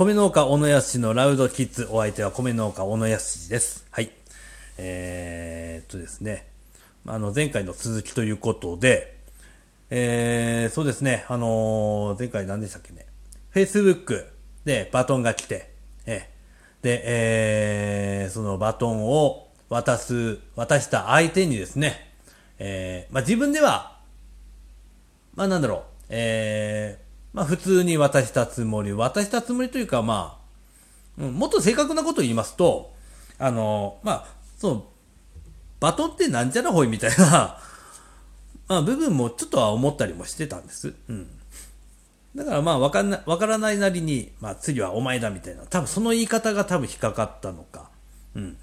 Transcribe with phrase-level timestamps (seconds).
[0.00, 3.86] 米農家小野康のラウドキッズ、お相手は米農家小野康です。
[3.90, 4.10] はい。
[4.78, 6.48] えー、っとですね、
[7.04, 9.18] あの、前回の続きということで、
[9.90, 13.04] えー、そうですね、あのー、前回何でしたっけね、
[13.52, 14.24] Facebook
[14.64, 15.70] でバトンが来て、
[16.06, 22.10] えー、で、えー、そのバトンを渡す、渡した相手にですね、
[22.58, 23.98] えー、まあ、自分では、
[25.34, 30.38] まあ、なんだろう、えー、まあ、普通に渡したつもり、渡したつもりというか、ま
[31.18, 32.92] あ、うん、もっと正確なことを言いますと、
[33.38, 34.26] あの、まあ、
[34.58, 34.86] その、
[35.80, 37.58] バトンってなんちゃらほいみたいな
[38.68, 40.94] まあ、部分もちょっとは思ったりもしてたんです。
[41.08, 41.28] うん。
[42.36, 47.90] だからまあ、わかんな、わからないなりに、まあ、次はお前だみたいな、多分その言い方が多分引っかかったのか、
[48.34, 48.56] うん。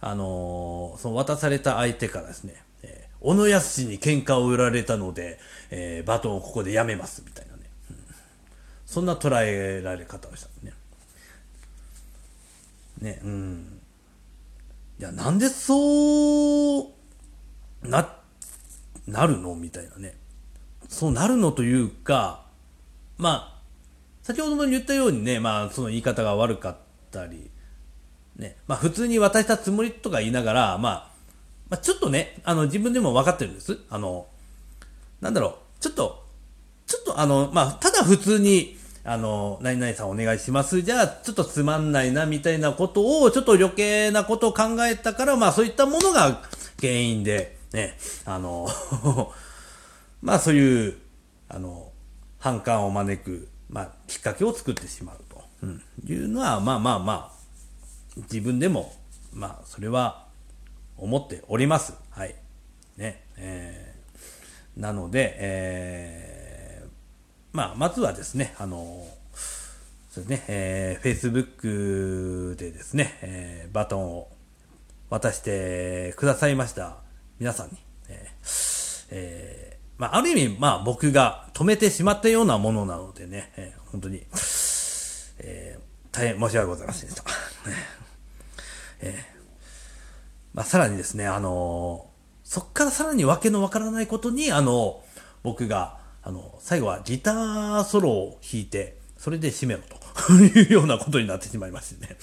[0.00, 5.40] あのー、その渡された相手からですね、えー、小野康に喧嘩を売られたので、
[5.70, 7.45] えー、バトンをここでやめます、みたいな。
[8.86, 10.72] そんな捉えられ方をしたんですね。
[13.00, 13.80] ね、うん。
[14.98, 16.86] いや、なんでそう、
[17.82, 18.16] な、
[19.06, 20.16] なるのみたいなね。
[20.88, 22.46] そうなるのというか、
[23.18, 23.56] まあ、
[24.22, 26.76] 先ほども言ったようにね、まあ、その言い方が悪かっ
[27.10, 27.50] たり、
[28.38, 31.10] ね、まあ普通に渡したつもりとか言いながら、まあ、
[31.70, 33.78] まあちょっとね、あの自分でも分かってるんです。
[33.88, 34.26] あの、
[35.20, 36.25] なんだろう、ちょっと、
[37.18, 40.82] あの、まあただ普通に、あの、何々さんお願いします。
[40.82, 46.42] じゃあ、ちょっとつまんないな、みたいなことを、ちょっと余計なことを考えたから、まあそういったものが
[46.80, 48.68] 原因で、ね、あの
[50.22, 50.96] まあそういう、
[51.48, 51.92] あの、
[52.38, 58.94] 反感を招く、まあ、きっかけを作ってしまうと、うん、いうのは、まあまあまあ、自分でも、
[59.32, 60.26] まあ、それは
[60.96, 61.94] 思っております。
[62.10, 62.34] はい。
[62.96, 63.24] ね。
[63.36, 66.35] えー、なので、えー、
[67.56, 69.06] まあ、まずはですね、あの、
[70.10, 74.28] そうですね、えー、Facebook でですね、えー、バトンを
[75.08, 76.98] 渡してくださいました
[77.38, 77.78] 皆さんに、
[78.10, 84.26] えー、えー、まあ、ある意味、まあ、僕が止めてしまったようなものなのでね、えー、本当に、
[85.38, 87.24] えー、大変申し訳ございませんでした。
[89.00, 89.46] えー、
[90.52, 99.96] まあ、さらにですね、あのー、そっからさらにわけのわからないことに、あのー、僕が、あの、最後はギターソロを弾いて、それで締めろと。
[100.42, 102.16] いうようなことになってしまいましてね。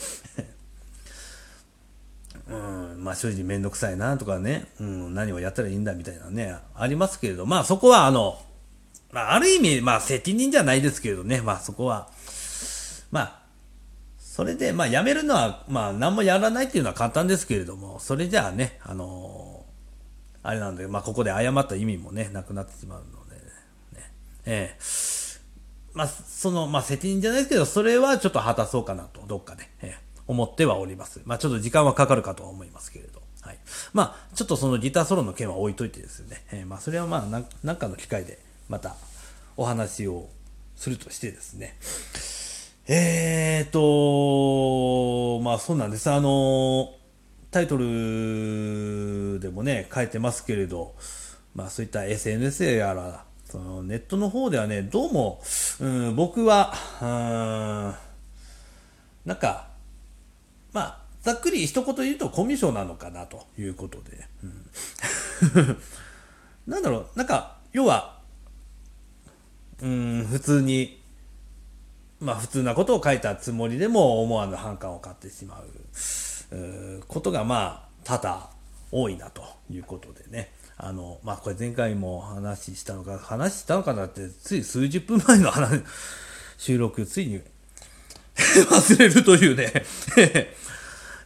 [2.49, 8.43] うん、まあ正直めんどくさいなとかね、うん、何をやったらいいんだみたいなね、ありますけれど、まあそこはあの、
[9.13, 12.09] まあある意味、まあ責任じゃないですけれどね、まあそこは、
[13.09, 13.43] まあ
[14.17, 23.22] それで、まあ、辞めるのは、まあ、何もやらないっていうのは簡単ですけれども、それじゃあね、あのー、あれなんで、まあ、ここで謝った意味もね、なくなってしまうの、
[24.45, 25.39] ええー、
[25.93, 31.21] まあ、その、まあ、責任じゃないですけど、それはちょっと果たそうかなと、どっかで、えー、思ってはおります。
[31.25, 33.21] まあ、ちょっと時間はかかるかとは思いますけれど。
[33.41, 33.57] はい。
[33.93, 38.39] まあ、ちょっとそのギターソロの件は置いといてですね、えー、まあ、それはまあ、なんかの機会で、
[38.69, 38.95] また、
[39.55, 40.29] お話を
[40.75, 41.77] するとしてですね、
[42.87, 46.09] えーと、まあそうなんです。
[46.09, 46.93] あの、
[47.51, 50.95] タイトルでもね、書いてますけれど、
[51.55, 55.39] まあそういった SNS やら、そのネットの方ではね、どうも、
[55.79, 57.93] うん、僕は、うん、
[59.29, 59.67] なんか、
[60.71, 64.27] まあ、ざっくり一言言うとコミュ障なのかなということで。
[64.41, 65.77] うん、
[66.65, 68.19] なんだろう、なんか、要は、
[69.83, 71.03] うん、普通に、
[72.19, 78.49] まあ普通なことを書いたつもりでも思わぬ反感を買ってしまうことがまあ多々
[78.91, 80.62] 多いなということでね。
[80.85, 85.81] あの、まあこれ前回も話したのか、話したのかなってつい数十分前の話、
[86.59, 87.39] 収録ついに
[88.35, 89.71] 忘れるというね。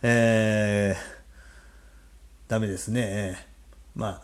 [0.03, 3.47] えー、ダメですね。
[3.95, 4.22] ま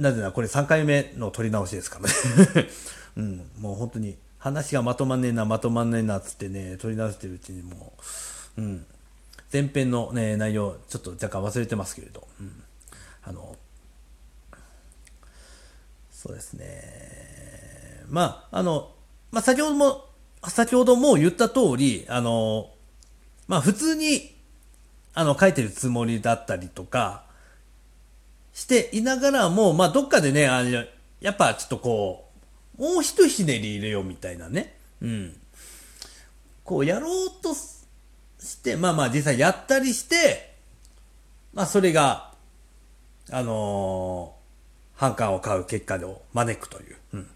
[0.00, 2.68] なぜならこれ3回目の撮り直しですからね。
[3.16, 7.92] うん、もう本当に話がまとまんねえな、まとまんねえなっつってね、取り出してるうちにも
[8.56, 8.86] う、うん、
[9.52, 12.62] 前編のね、内容、ちょっと若干忘れてますけれど、うん、
[13.24, 13.56] あの、
[16.18, 18.90] そうですね、まあ、あの、
[19.30, 20.04] まあ、先ほども、
[20.48, 22.70] 先ほども言った通り、あの、
[23.46, 24.34] まあ、普通に、
[25.14, 27.22] あの、書いてるつもりだったりとか、
[28.52, 30.84] していながらも、まあ、どっかでね、あの、
[31.20, 32.28] やっぱちょっとこ
[32.76, 34.76] う、もう一ひねり入れようみたいなね。
[35.00, 35.36] うん。
[36.64, 40.56] こうやろうとして、まあまあ実際やったりして、
[41.54, 42.34] まあそれが、
[43.30, 44.37] あのー、
[44.98, 47.26] 反感を買う結果を招くという、うん。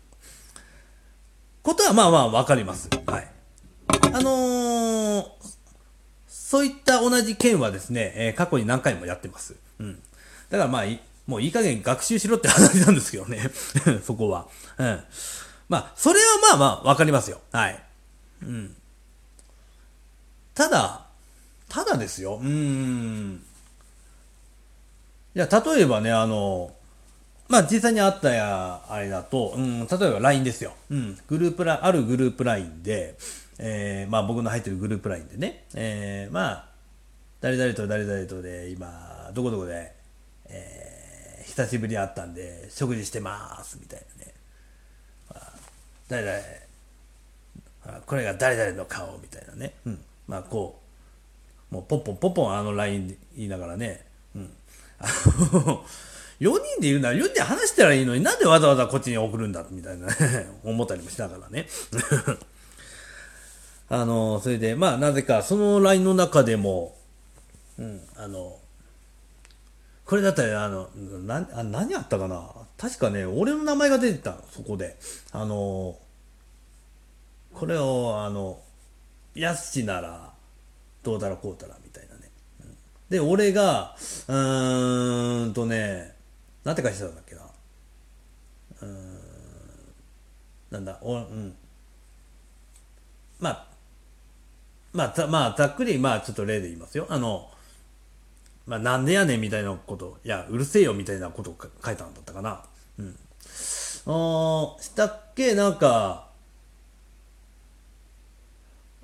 [1.62, 2.90] ことはまあまあわかります。
[3.06, 3.28] はい。
[4.12, 5.62] あのー
[6.52, 9.56] そういった同じ件はですね、えー、過去に何回もやってます。
[9.78, 9.94] うん。
[10.50, 10.82] だからまあ、
[11.26, 13.50] もういい加減学習しろって話なんですけどね。
[14.04, 14.48] そこは。
[14.76, 15.02] うん。
[15.70, 17.40] まあ、それはまあまあ、わかりますよ。
[17.52, 17.82] はい。
[18.42, 18.76] うん。
[20.52, 21.06] ただ、
[21.70, 22.36] ただですよ。
[22.36, 23.42] うん。
[25.34, 26.81] いや、例えばね、あのー、
[27.52, 30.72] まあ実際にあったや、あれだと、うん、例えば LINE ですよ。
[30.88, 33.14] うん、グループラ、あるグループ LINE で、
[33.58, 36.68] えー、まあ僕の入ってるグループ LINE でね、えー、まあ、
[37.42, 39.92] 誰々と誰々とで、今、どこどこで、
[40.48, 44.32] えー、久しぶりに会ったんで、食事してます、みたいなね。
[45.28, 45.52] まあ、
[46.08, 49.74] 誰々、あこれが誰々の顔、みたいなね。
[49.84, 50.00] うん。
[50.26, 50.80] まあこ
[51.70, 54.50] う、もうポッポンポッポンあの LINE 言いながらね、うん。
[56.42, 60.08] 4人でいるなら4人で話したらいいのになんでわざわざこっちに送るんだみたいな
[60.64, 61.68] 思ったりもしながらね
[63.88, 66.96] あの、それで、まあ、なぜか、その LINE の中でも、
[67.78, 68.58] うん、あの、
[70.06, 70.88] これだったら、あの、
[71.26, 72.50] なあ何あったかな？
[72.78, 74.96] 確かね、俺の名前が出てたそこで。
[75.30, 75.98] あの、
[77.52, 78.60] これを、あの、
[79.34, 80.32] やすしなら、
[81.02, 82.30] どうだらこうだら、みたいなね。
[83.10, 83.94] で、俺が、
[84.28, 86.14] うーんとね、
[86.64, 87.42] なんて書いてたんだっけな？
[88.82, 89.18] うん、
[90.70, 91.54] なんだ、お、うん。
[93.40, 93.66] まあ、
[94.92, 97.06] まあ、ざ、まあ、ざっくり、まあ、ちょっと例で言いますよ。
[97.08, 97.50] あの、
[98.66, 102.64] まあ、なんでやねんみたいなこと、いや、うるせえよみたいなことを書いたんだったかな。
[102.98, 103.18] うん。
[104.04, 105.54] あしたっけ？
[105.54, 106.28] なんか、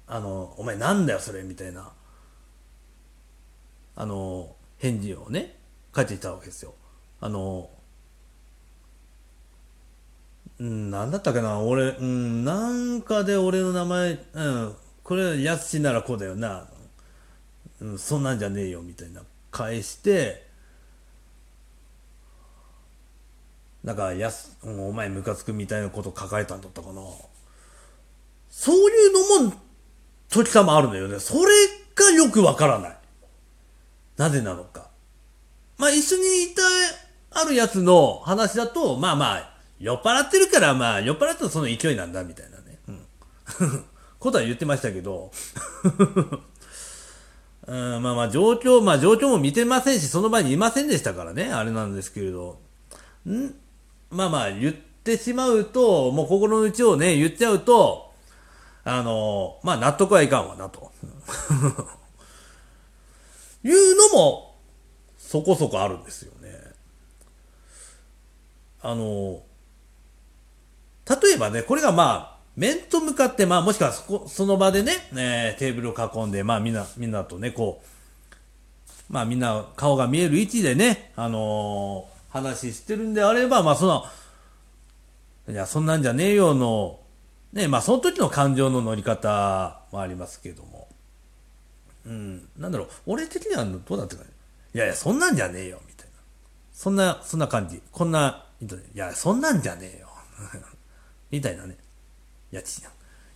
[0.06, 1.92] あの、お前なんだよそれみたいな、
[3.96, 5.56] あの、返事をね、
[5.94, 6.74] 書いていたわけですよ。
[7.20, 7.70] あの、
[10.58, 16.68] うん、なんだったかな俺、うん、なんかで俺の名前、うん、これ、やすしならこうだよな。
[17.80, 19.22] うん、そんなんじゃねえよ、みたいな。
[19.50, 20.48] 返して、
[23.84, 27.02] なんか、やす、うん、お前ムカつくみたいなこと書かれたんだったかな。
[28.50, 29.54] そういうのも、
[30.28, 31.20] 時たまあるのよね。
[31.20, 31.40] それ
[31.94, 32.98] がよくわからない。
[34.16, 34.90] なぜなのか。
[35.78, 36.62] まあ、一緒にいた
[37.40, 42.78] あるやつの話だと、まあまあ、酔っ払ってるから、まあ、酔っ払ったらその勢いなんだ、みたいなね。
[42.88, 43.84] うん。
[44.18, 45.30] ことは言ってましたけど、
[47.68, 52.58] うん、まあまあ、状況、まあ状況も見てませんし、その場にいませんでしたからね、あれなんですけれど。
[53.26, 53.54] ん？
[54.10, 54.74] まあまあ、言っ
[55.04, 58.10] てしまうと、もう心の内をね、言っちゃうと、
[58.84, 60.90] あの、まあ納得はいかんわな、と。
[63.64, 64.56] いうのも、
[65.18, 66.32] そこそこあるんですよ。
[68.82, 69.42] あの、
[71.08, 84.04] 例えばね、これがまあ、面と向かって、まあ、もしくはそこ、その場でね、えー、テーブルを囲んで、まあ、みんな、みんなとね、こう、まあ、みんな顔が見える位置でね、あのー、話してるんであれば、まあ、その、
[85.48, 87.00] いや、そんなんじゃねえよの、
[87.52, 90.88] ね、まあ、その時の感情の乗り方もありますけども。
[92.06, 94.30] うん、なんだろう、俺的にはどうだったかね。
[94.74, 96.12] いやいや、そんなんじゃねえよ、みたいな。
[96.72, 97.80] そんな、そんな感じ。
[97.92, 100.08] こんな、いや、そんなんじゃねえよ。
[101.30, 101.76] みたいなね。
[102.52, 102.64] いや、い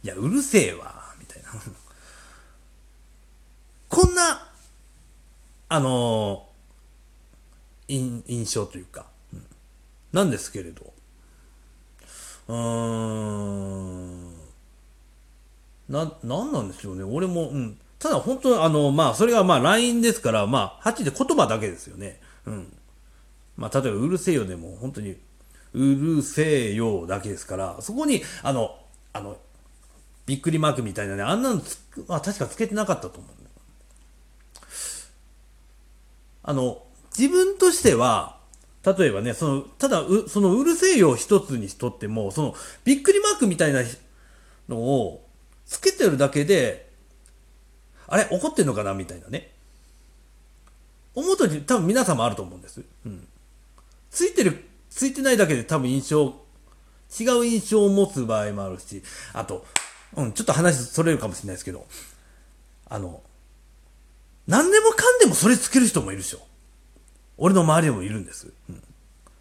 [0.07, 1.15] や、うるせえわ。
[1.19, 1.51] みたいな。
[3.89, 4.51] こんな、
[5.69, 9.47] あのー、印象というか、うん、
[10.13, 10.93] なんですけれど、
[12.49, 14.33] うーん、
[15.89, 17.05] な、なんなんでしょうね。
[17.05, 17.79] 俺も、うん。
[17.99, 22.21] ただ本当あの、まあ、それがまあ LINE ですから、まあ、8で言葉だけですよね。
[22.47, 22.77] うん。
[23.57, 25.17] まあ、例えば、うるせえよでも、本当に、
[25.75, 28.79] うるせえよだけですから、そこに、あの、
[29.13, 29.37] あの、
[30.27, 33.33] びっくりマークみたいなね、あんなのつく、あ、確かつけてなかったと思う。
[36.45, 36.83] あの、
[37.17, 38.39] 自分としては、
[38.85, 42.55] 例えばね、その、ただ、う、そのうるせえよ一つにしとっても、その、
[42.85, 43.83] びっくりマークみたいな
[44.69, 45.25] のを
[45.67, 46.91] つけてるだけで、
[48.09, 49.53] あれ怒ってんのかなみたいなね。
[51.15, 52.83] 思うとき多分皆さんもあると思うんです。
[53.07, 53.29] うん。
[54.13, 56.37] ついてる、ついてないだけで多分印象、
[57.19, 59.03] 違う印象を持つ場合もあるし、
[59.33, 59.67] あと、
[60.15, 61.87] うん、ちょっと話それるかもしれないですけど、
[62.89, 63.23] あの、
[64.47, 66.41] 何でもかんでもそれつける人もいるでしょ。
[67.39, 68.53] 俺の周りでもいるんです。
[68.69, 68.83] うん。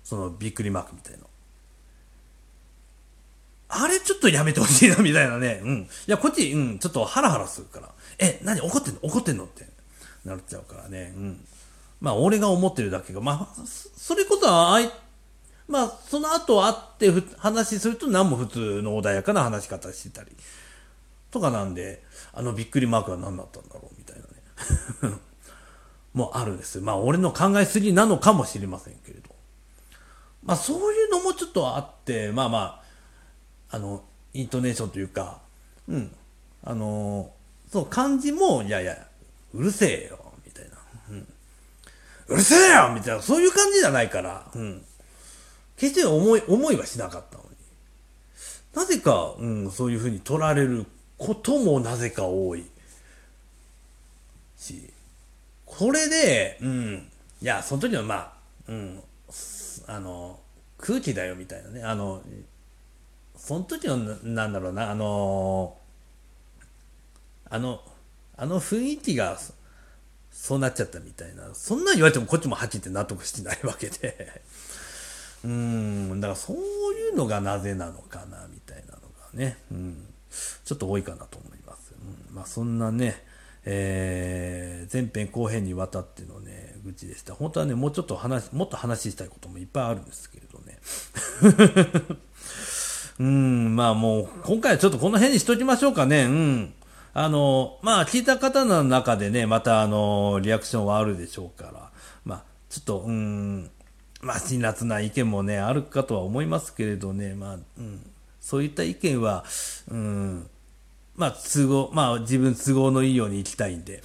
[0.03, 1.25] そのびっくりマークみたいな。
[3.67, 5.61] あれちょっとやめてほしいな、みたいなね。
[5.63, 5.81] うん。
[5.81, 7.89] いや、こっち、うん、ちょっとハラハラするから。
[8.19, 8.99] え、何怒ってんの？
[9.01, 9.45] 怒ってんの？
[9.45, 9.65] って
[10.23, 11.13] なっちゃうからね。
[11.15, 11.47] うん。
[12.01, 13.63] まあ、俺が思ってるだけが、まあ、
[13.95, 14.91] それこそは、あい、
[15.67, 20.31] まあ、その後会って話すると何も普通の穏やかな話し方してたり、
[21.31, 22.03] とかなんで、
[22.33, 25.17] あのびっくりマークは何だったんだろうみたいなね。
[26.13, 26.81] もうあるんです。
[26.81, 29.33] まあ俺の考えすぎなのかもしれませんけれど。
[30.43, 32.83] まあそういうのもちょっとあってまあま
[33.69, 34.03] ああの
[34.33, 35.39] イントネーションというか
[35.87, 36.13] うん。
[36.63, 37.31] あの
[37.71, 39.07] そう漢字もいやいや
[39.53, 40.19] うるせえよ、
[42.31, 44.81] うるせえよみたいなそういう感じじゃないから、うん、
[45.75, 47.49] 決して思い思いはしなかったのに。
[48.73, 50.85] なぜか、うん、そういうふうに取られる
[51.17, 52.65] こともなぜか多い。
[54.57, 54.93] し
[55.65, 57.09] これで、うん、
[57.41, 58.33] いやその時はまあ、
[58.67, 59.01] うん、
[59.87, 60.39] あの
[60.77, 61.83] 空気だよみたいなね。
[61.83, 62.21] あの
[63.35, 65.75] その時のなんだろうなあの
[67.49, 67.81] あの
[68.37, 69.37] あの雰囲気が
[70.31, 71.43] そうなっちゃったみたいな。
[71.53, 74.41] そんな言われてもこっちもはっきりって納得してないわけで。
[75.43, 76.19] うん。
[76.19, 80.07] だからそういうのがなぜなのかなみたいなのがね、うん、
[80.65, 81.93] ちょっと多いかなと思います、
[82.29, 83.23] うん、まあそんなね
[83.63, 87.35] えー、前編後編にわたってのね愚痴でした。
[87.35, 90.79] 本当はねもうちょっと話もっと話したいこともいっぱいあるんですけれどね。
[93.19, 93.75] うん。
[93.75, 96.23] まあもう今回はちょっとこの辺にしときましょうかね。
[96.25, 96.73] うん。
[97.13, 101.91] あの、まあ、聞いた方の中でね、また、あの、リアクションはあるでしょうから、
[102.23, 103.69] まあ、ちょっと、うん、
[104.21, 109.43] まあ、辛辣な意見もね、あるかとは思いますけれどね、まあ、うん、そういった意見は、
[109.89, 110.49] うん、
[111.15, 114.01] まあ、都合、まあ、自分都合のいいように行きたいんで、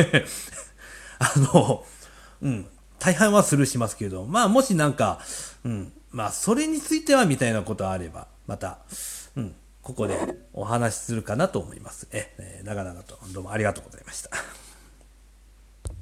[1.18, 1.84] あの、
[2.42, 2.66] うん、
[2.98, 5.20] 大半はスルーしますけど、まあ、もしなんか、
[5.64, 8.78] うん、まあ、それについてはみたいなことあれば、また、
[9.36, 10.16] うん、ここで
[10.52, 12.08] お話しするかなと思います。
[12.12, 14.30] え、長々とどうもありがとうございました。